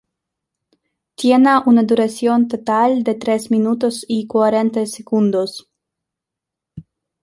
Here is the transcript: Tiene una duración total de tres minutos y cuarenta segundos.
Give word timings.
Tiene 1.13 1.59
una 1.67 1.83
duración 1.83 2.47
total 2.47 3.03
de 3.03 3.13
tres 3.13 3.51
minutos 3.51 4.03
y 4.07 4.25
cuarenta 4.25 4.83
segundos. 4.87 5.69